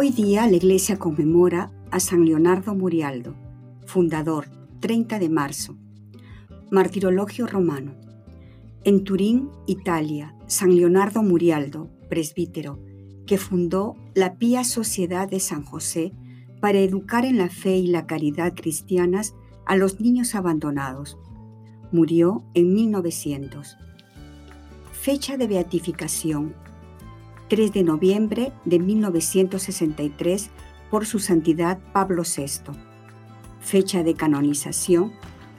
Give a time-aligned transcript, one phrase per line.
[0.00, 3.34] Hoy día la iglesia conmemora a San Leonardo Murialdo,
[3.84, 4.46] fundador,
[4.78, 5.76] 30 de marzo.
[6.70, 7.96] Martirologio romano.
[8.84, 12.78] En Turín, Italia, San Leonardo Murialdo, presbítero,
[13.26, 16.12] que fundó la Pía Sociedad de San José
[16.60, 19.34] para educar en la fe y la caridad cristianas
[19.66, 21.18] a los niños abandonados.
[21.90, 23.76] Murió en 1900.
[24.92, 26.54] Fecha de beatificación
[27.48, 30.50] 3 de noviembre de 1963
[30.90, 32.72] por su santidad Pablo VI.
[33.60, 35.12] Fecha de canonización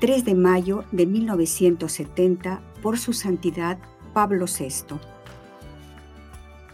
[0.00, 3.78] 3 de mayo de 1970 por su santidad
[4.12, 4.96] Pablo VI.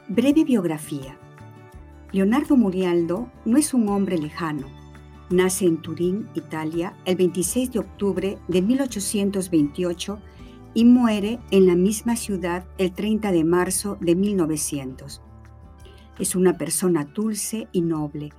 [0.08, 1.16] Breve biografía.
[2.10, 4.66] Leonardo Murialdo no es un hombre lejano.
[5.30, 10.18] Nace en Turín, Italia, el 26 de octubre de 1828
[10.76, 15.22] y muere en la misma ciudad el 30 de marzo de 1900.
[16.18, 18.34] Es una persona dulce y noble,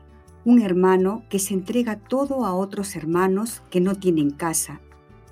[0.45, 4.81] un hermano que se entrega todo a otros hermanos que no tienen casa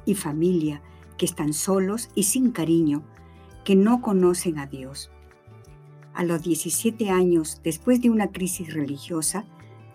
[0.03, 0.81] y familia,
[1.15, 3.03] que están solos y sin cariño,
[3.63, 5.11] que no conocen a Dios.
[6.15, 9.45] A los 17 años, después de una crisis religiosa,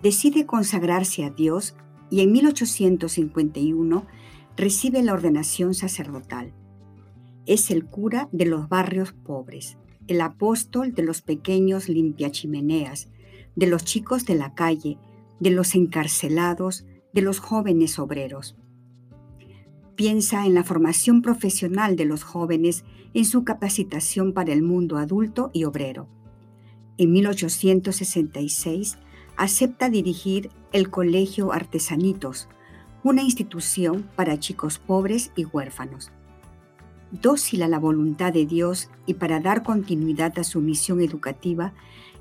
[0.01, 1.75] decide consagrarse a Dios
[2.09, 4.07] y en 1851
[4.57, 6.53] recibe la ordenación sacerdotal
[7.51, 13.09] es el cura de los barrios pobres, el apóstol de los pequeños limpiachimeneas,
[13.57, 14.99] de los chicos de la calle,
[15.41, 18.55] de los encarcelados, de los jóvenes obreros.
[19.97, 22.85] Piensa en la formación profesional de los jóvenes,
[23.15, 26.07] en su capacitación para el mundo adulto y obrero.
[26.99, 28.97] En 1866
[29.37, 32.49] acepta dirigir el Colegio Artesanitos,
[33.03, 36.13] una institución para chicos pobres y huérfanos
[37.11, 41.73] dócil a la voluntad de Dios y para dar continuidad a su misión educativa,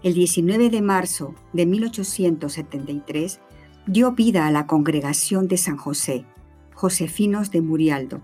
[0.03, 3.39] el 19 de marzo de 1873
[3.85, 6.25] dio vida a la congregación de San José,
[6.73, 8.21] Josefinos de Murialdo,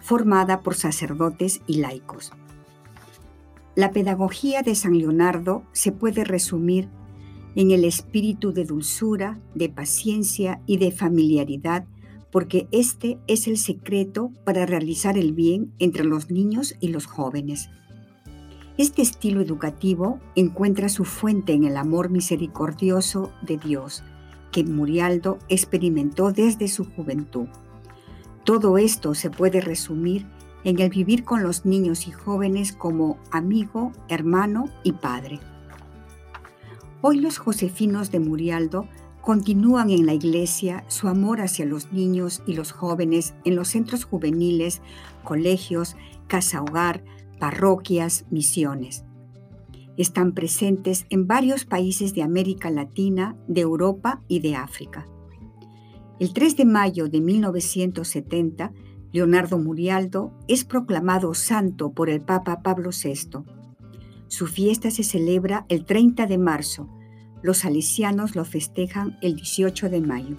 [0.00, 2.32] formada por sacerdotes y laicos.
[3.74, 6.88] La pedagogía de San Leonardo se puede resumir
[7.54, 11.84] en el espíritu de dulzura, de paciencia y de familiaridad
[12.32, 17.68] porque este es el secreto para realizar el bien entre los niños y los jóvenes.
[18.78, 24.02] Este estilo educativo encuentra su fuente en el amor misericordioso de Dios,
[24.50, 27.48] que Murialdo experimentó desde su juventud.
[28.44, 30.26] Todo esto se puede resumir
[30.64, 35.38] en el vivir con los niños y jóvenes como amigo, hermano y padre.
[37.02, 38.88] Hoy los josefinos de Murialdo
[39.22, 44.04] continúan en la iglesia su amor hacia los niños y los jóvenes en los centros
[44.04, 44.82] juveniles,
[45.22, 45.96] colegios,
[46.26, 47.04] casa hogar,
[47.38, 49.04] parroquias, misiones.
[49.96, 55.06] Están presentes en varios países de América Latina, de Europa y de África.
[56.18, 58.72] El 3 de mayo de 1970,
[59.12, 63.44] Leonardo Murialdo es proclamado santo por el Papa Pablo VI.
[64.26, 66.88] Su fiesta se celebra el 30 de marzo,
[67.42, 70.36] los salesianos lo festejan el 18 de mayo.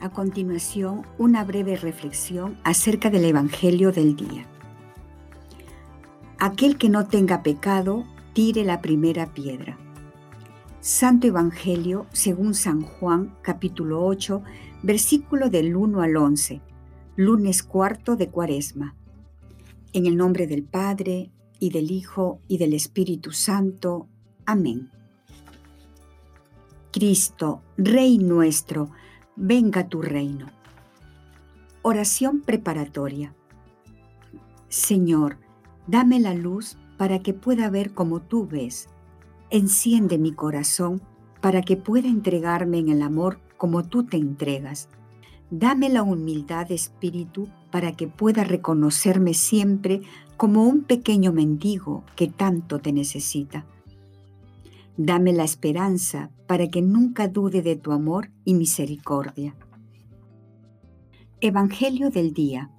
[0.00, 4.46] A continuación, una breve reflexión acerca del Evangelio del día.
[6.38, 9.78] Aquel que no tenga pecado, tire la primera piedra.
[10.80, 14.42] Santo Evangelio según San Juan capítulo 8,
[14.82, 16.62] versículo del 1 al 11,
[17.16, 18.96] lunes cuarto de Cuaresma.
[19.92, 24.08] En el nombre del Padre, y del Hijo, y del Espíritu Santo.
[24.46, 24.88] Amén.
[26.90, 28.90] Cristo, Rey nuestro,
[29.36, 30.46] venga tu reino.
[31.82, 33.34] Oración preparatoria.
[34.70, 35.36] Señor,
[35.86, 38.88] dame la luz para que pueda ver como tú ves
[39.50, 41.02] Enciende mi corazón
[41.40, 44.88] para que pueda entregarme en el amor como tú te entregas.
[45.50, 50.02] Dame la humildad de espíritu para que pueda reconocerme siempre
[50.36, 53.66] como un pequeño mendigo que tanto te necesita.
[54.96, 59.56] Dame la esperanza para que nunca dude de tu amor y misericordia.
[61.40, 62.70] Evangelio del día.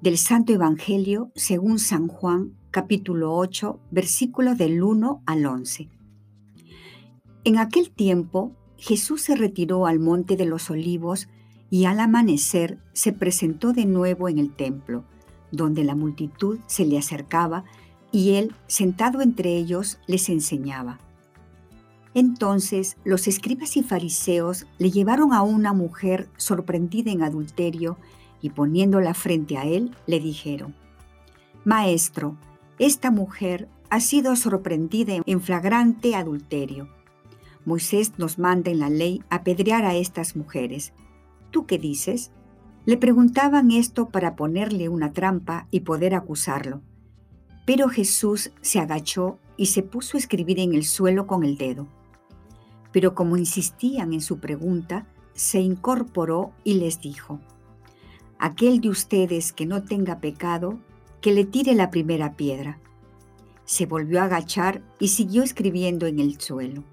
[0.00, 5.90] Del Santo Evangelio según San Juan, capítulo 8, versículos del 1 al 11.
[7.44, 11.28] En aquel tiempo, Jesús se retiró al monte de los olivos
[11.68, 15.04] y al amanecer se presentó de nuevo en el templo,
[15.50, 17.64] donde la multitud se le acercaba
[18.10, 20.98] y él, sentado entre ellos, les enseñaba.
[22.14, 27.98] Entonces los escribas y fariseos le llevaron a una mujer sorprendida en adulterio
[28.40, 30.74] y poniéndola frente a él le dijeron,
[31.64, 32.36] Maestro,
[32.86, 36.88] esta mujer ha sido sorprendida en flagrante adulterio.
[37.64, 40.92] Moisés nos manda en la ley apedrear a estas mujeres.
[41.50, 42.32] ¿Tú qué dices?
[42.84, 46.80] Le preguntaban esto para ponerle una trampa y poder acusarlo.
[47.64, 51.86] Pero Jesús se agachó y se puso a escribir en el suelo con el dedo
[52.92, 57.40] pero como insistían en su pregunta, se incorporó y les dijo,
[58.38, 60.78] Aquel de ustedes que no tenga pecado,
[61.22, 62.78] que le tire la primera piedra.
[63.64, 66.84] Se volvió a agachar y siguió escribiendo en el suelo.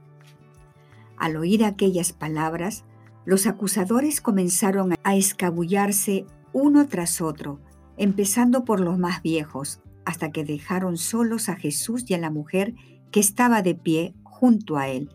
[1.18, 2.86] Al oír aquellas palabras,
[3.26, 7.60] los acusadores comenzaron a escabullarse uno tras otro,
[7.98, 12.76] empezando por los más viejos, hasta que dejaron solos a Jesús y a la mujer
[13.12, 15.10] que estaba de pie junto a él.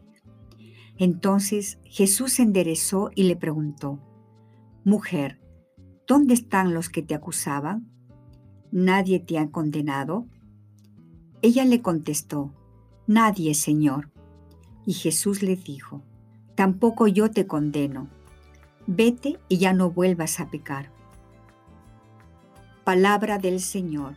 [0.99, 4.01] Entonces Jesús se enderezó y le preguntó,
[4.85, 5.41] Mujer,
[6.07, 7.91] ¿dónde están los que te acusaban?
[8.77, 10.27] ¿Nadie te ha condenado?
[11.43, 12.53] Ella le contestó,
[13.07, 14.11] Nadie, Señor.
[14.85, 16.03] Y Jesús le dijo,
[16.57, 18.09] Tampoco yo te condeno.
[18.89, 20.91] Vete y ya no vuelvas a pecar.
[22.83, 24.17] Palabra del Señor.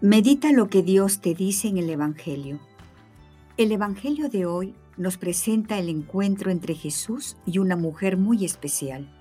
[0.00, 2.58] Medita lo que Dios te dice en el Evangelio.
[3.56, 9.19] El Evangelio de hoy nos presenta el encuentro entre Jesús y una mujer muy especial.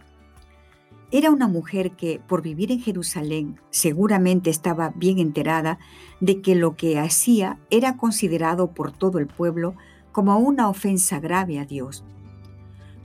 [1.12, 5.80] Era una mujer que, por vivir en Jerusalén, seguramente estaba bien enterada
[6.20, 9.76] de que lo que hacía era considerado por todo el pueblo
[10.12, 12.04] como una ofensa grave a Dios.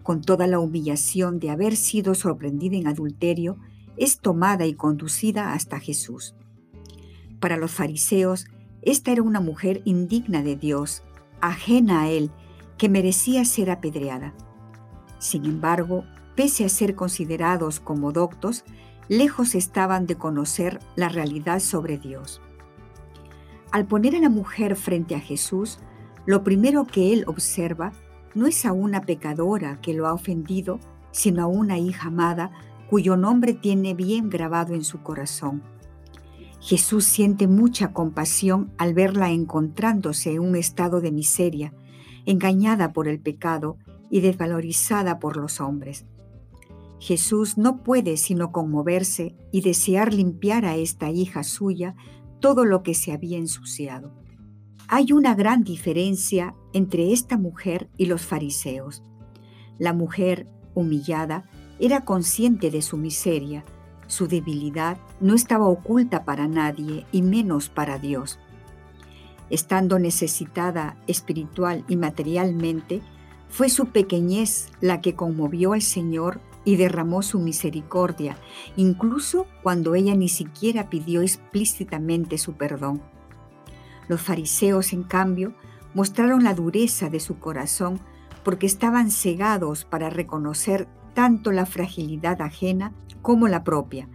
[0.03, 3.56] Con toda la humillación de haber sido sorprendida en adulterio,
[3.97, 6.35] es tomada y conducida hasta Jesús.
[7.41, 8.47] Para los fariseos,
[8.83, 11.05] esta era una mujer indigna de Dios,
[11.41, 12.31] ajena a Él
[12.77, 14.35] que merecía ser apedreada.
[15.19, 18.64] Sin embargo, pese a ser considerados como doctos,
[19.08, 22.40] lejos estaban de conocer la realidad sobre Dios.
[23.70, 25.78] Al poner a la mujer frente a Jesús,
[26.26, 27.92] lo primero que él observa
[28.34, 32.50] no es a una pecadora que lo ha ofendido, sino a una hija amada
[32.88, 35.62] cuyo nombre tiene bien grabado en su corazón.
[36.60, 41.75] Jesús siente mucha compasión al verla encontrándose en un estado de miseria,
[42.25, 43.76] engañada por el pecado
[44.10, 46.06] y desvalorizada por los hombres.
[46.99, 51.94] Jesús no puede sino conmoverse y desear limpiar a esta hija suya
[52.41, 54.12] todo lo que se había ensuciado.
[54.88, 59.02] Hay una gran diferencia entre esta mujer y los fariseos.
[59.79, 61.49] La mujer, humillada,
[61.79, 63.64] era consciente de su miseria,
[64.06, 68.39] su debilidad no estaba oculta para nadie y menos para Dios.
[69.51, 73.03] Estando necesitada espiritual y materialmente,
[73.48, 78.37] fue su pequeñez la que conmovió al Señor y derramó su misericordia,
[78.77, 83.03] incluso cuando ella ni siquiera pidió explícitamente su perdón.
[84.09, 85.55] Los fariseos, en cambio,
[85.94, 88.01] mostraron la dureza de su corazón
[88.43, 92.93] porque estaban cegados para reconocer tanto la fragilidad ajena
[93.23, 94.09] como la propia.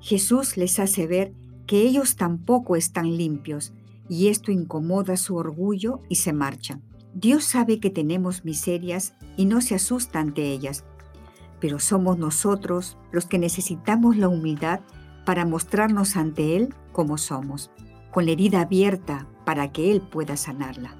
[0.00, 1.34] Jesús les hace ver
[1.66, 3.74] que ellos tampoco están limpios
[4.08, 6.80] y esto incomoda su orgullo y se marcha.
[7.14, 10.84] Dios sabe que tenemos miserias y no se asusta ante ellas,
[11.60, 14.80] pero somos nosotros los que necesitamos la humildad
[15.24, 17.70] para mostrarnos ante Él como somos,
[18.10, 20.96] con la herida abierta para que Él pueda sanarla.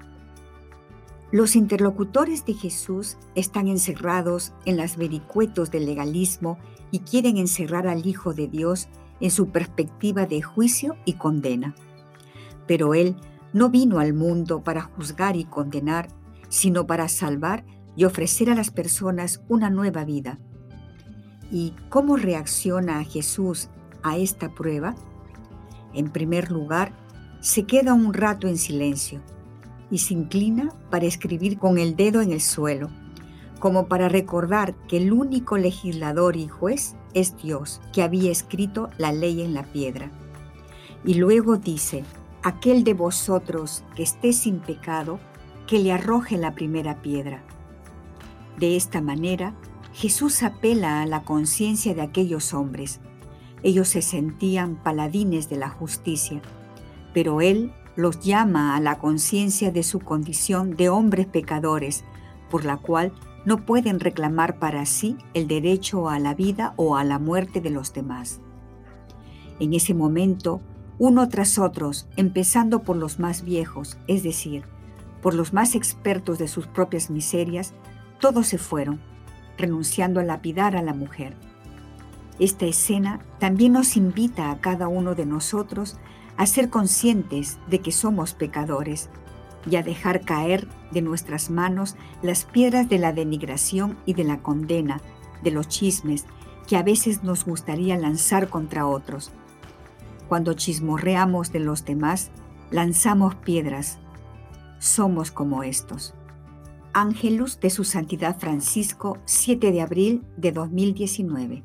[1.31, 6.57] Los interlocutores de Jesús están encerrados en las vericuetos del legalismo
[6.91, 8.89] y quieren encerrar al Hijo de Dios
[9.21, 11.73] en su perspectiva de juicio y condena.
[12.67, 13.15] Pero Él
[13.53, 16.09] no vino al mundo para juzgar y condenar,
[16.49, 17.65] sino para salvar
[17.95, 20.39] y ofrecer a las personas una nueva vida.
[21.51, 23.67] ¿Y cómo reacciona Jesús
[24.03, 24.95] a esta prueba?
[25.93, 26.93] En primer lugar,
[27.41, 29.19] se queda un rato en silencio
[29.89, 32.89] y se inclina para escribir con el dedo en el suelo,
[33.59, 39.11] como para recordar que el único legislador y juez es Dios, que había escrito la
[39.11, 40.09] ley en la piedra.
[41.03, 42.05] Y luego dice,
[42.43, 45.19] aquel de vosotros que esté sin pecado,
[45.67, 47.43] que le arroje la primera piedra.
[48.57, 49.53] De esta manera,
[49.93, 52.99] Jesús apela a la conciencia de aquellos hombres.
[53.63, 56.41] Ellos se sentían paladines de la justicia,
[57.13, 62.05] pero Él los llama a la conciencia de su condición de hombres pecadores,
[62.49, 63.11] por la cual
[63.45, 67.69] no pueden reclamar para sí el derecho a la vida o a la muerte de
[67.69, 68.39] los demás.
[69.59, 70.61] En ese momento,
[70.99, 74.63] uno tras otros, empezando por los más viejos, es decir,
[75.21, 77.73] por los más expertos de sus propias miserias,
[78.19, 79.01] todos se fueron,
[79.61, 81.35] renunciando a lapidar a la mujer.
[82.39, 85.97] Esta escena también nos invita a cada uno de nosotros
[86.37, 89.09] a ser conscientes de que somos pecadores
[89.69, 94.41] y a dejar caer de nuestras manos las piedras de la denigración y de la
[94.41, 95.01] condena,
[95.43, 96.25] de los chismes
[96.67, 99.31] que a veces nos gustaría lanzar contra otros.
[100.27, 102.31] Cuando chismorreamos de los demás,
[102.71, 103.99] lanzamos piedras.
[104.79, 106.15] Somos como estos.
[106.93, 111.63] Ángelus de su Santidad Francisco, 7 de abril de 2019.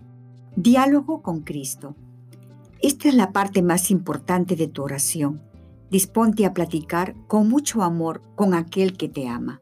[0.56, 1.94] Diálogo con Cristo.
[2.80, 5.42] Esta es la parte más importante de tu oración
[5.90, 9.60] Disponte a platicar con mucho amor con aquel que te ama.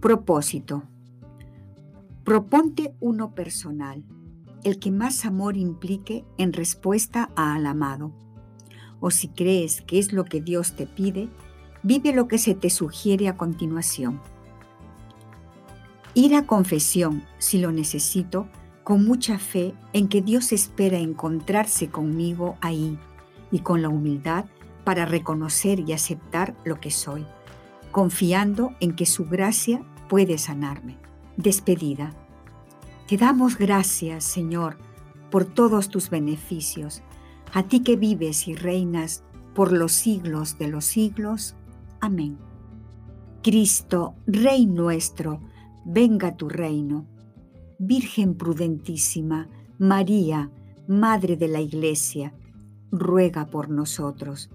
[0.00, 0.84] Propósito.
[2.24, 4.04] Proponte uno personal,
[4.64, 8.12] el que más amor implique en respuesta al amado.
[9.00, 11.28] O si crees que es lo que Dios te pide,
[11.82, 14.20] vive lo que se te sugiere a continuación.
[16.14, 18.48] Ir a confesión, si lo necesito,
[18.84, 22.98] con mucha fe en que Dios espera encontrarse conmigo ahí
[23.50, 24.44] y con la humildad
[24.84, 27.24] para reconocer y aceptar lo que soy,
[27.92, 30.98] confiando en que su gracia puede sanarme.
[31.36, 32.12] Despedida.
[33.06, 34.76] Te damos gracias, Señor,
[35.30, 37.02] por todos tus beneficios,
[37.54, 41.54] a ti que vives y reinas por los siglos de los siglos.
[42.00, 42.38] Amén.
[43.42, 45.40] Cristo, Rey nuestro,
[45.84, 47.06] venga tu reino.
[47.78, 49.48] Virgen prudentísima,
[49.78, 50.50] María,
[50.88, 52.34] Madre de la Iglesia,
[52.90, 54.50] ruega por nosotros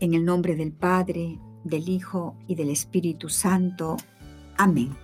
[0.00, 3.96] en el nombre del Padre, del Hijo y del Espíritu Santo.
[4.56, 5.03] Amén.